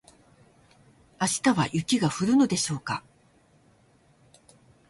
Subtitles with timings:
[1.21, 3.03] 明日は雪が降るのでしょうか